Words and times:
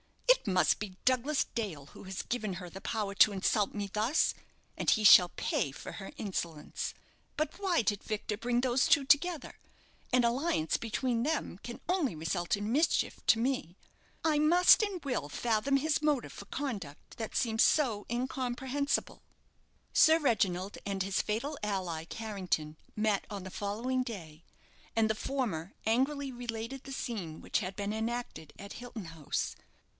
"It 0.27 0.47
must 0.47 0.79
be 0.79 0.97
Douglas 1.05 1.43
Dale 1.53 1.85
who 1.87 2.01
has 2.05 2.23
given 2.23 2.53
her 2.53 2.67
the 2.67 2.81
power 2.81 3.13
to 3.13 3.31
insult 3.31 3.75
me 3.75 3.85
thus, 3.93 4.33
and 4.75 4.89
he 4.89 5.03
shall 5.03 5.29
pay 5.29 5.71
for 5.71 5.93
her 5.93 6.11
insolence. 6.17 6.95
But 7.37 7.59
why 7.59 7.83
did 7.83 8.03
Victor 8.03 8.37
bring 8.37 8.61
those 8.61 8.87
two 8.87 9.05
together? 9.05 9.59
An 10.11 10.23
alliance 10.23 10.77
between 10.77 11.21
them 11.21 11.59
can 11.61 11.79
only 11.87 12.15
result 12.15 12.57
in 12.57 12.71
mischief 12.71 13.19
to 13.27 13.37
me. 13.37 13.77
I 14.25 14.39
must 14.39 14.81
and 14.81 15.05
will 15.05 15.29
fathom 15.29 15.77
his 15.77 16.01
motive 16.01 16.33
for 16.33 16.45
conduct 16.45 17.17
that 17.17 17.35
seems 17.35 17.61
so 17.61 18.07
incomprehensible." 18.09 19.21
Sir 19.93 20.17
Reginald 20.17 20.79
and 20.83 21.03
his 21.03 21.21
fatal 21.21 21.59
ally, 21.61 22.05
Carrington, 22.05 22.75
met 22.95 23.27
on 23.29 23.43
the 23.43 23.51
following 23.51 24.01
day, 24.01 24.43
and 24.95 25.07
the 25.07 25.13
former 25.13 25.75
angrily 25.85 26.31
related 26.31 26.85
the 26.85 26.91
scene 26.91 27.39
which 27.39 27.59
had 27.59 27.75
been 27.75 27.93
enacted 27.93 28.51
at 28.57 28.73
Hilton 28.73 29.05
House. 29.05 29.55